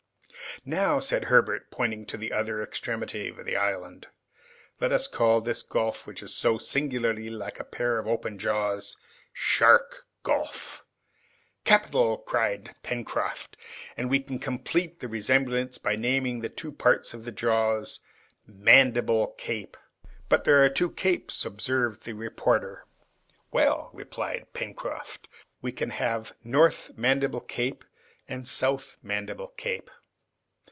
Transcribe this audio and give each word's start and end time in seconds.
"Now," 0.65 0.99
said 0.99 1.23
Herbert, 1.23 1.71
pointing 1.71 2.05
to 2.07 2.17
the 2.17 2.33
other 2.33 2.61
extremity 2.61 3.29
of 3.29 3.45
the 3.45 3.55
island, 3.55 4.07
"let 4.81 4.91
us 4.91 5.07
call 5.07 5.39
this 5.39 5.63
gulf 5.63 6.05
which 6.05 6.21
is 6.21 6.35
so 6.35 6.57
singularly 6.57 7.29
like 7.29 7.57
a 7.59 7.63
pair 7.63 7.97
of 7.97 8.05
open 8.05 8.37
jaws, 8.37 8.97
Shark 9.31 10.05
Gulf." 10.23 10.85
"Capital!" 11.63 12.17
cried 12.17 12.75
Pencroft, 12.83 13.55
"and 13.95 14.09
we 14.09 14.19
can 14.19 14.39
complete 14.39 14.99
the 14.99 15.07
resemblance 15.07 15.77
by 15.77 15.95
naming 15.95 16.41
the 16.41 16.49
two 16.49 16.73
parts 16.73 17.13
of 17.13 17.23
the 17.23 17.31
jaws 17.31 18.01
Mandible 18.45 19.27
Cape." 19.37 19.77
"But 20.27 20.43
there 20.43 20.63
are 20.65 20.69
two 20.69 20.91
capes," 20.91 21.45
observed 21.45 22.03
the 22.03 22.13
reporter. 22.13 22.85
"Well," 23.51 23.89
replied 23.93 24.51
Pencroft, 24.51 25.29
"we 25.61 25.71
can 25.71 25.91
have 25.91 26.33
North 26.43 26.91
Mandible 26.97 27.41
Cape 27.41 27.85
and 28.27 28.45
South 28.45 28.97
Mandible 29.01 29.47
Cape." 29.55 29.89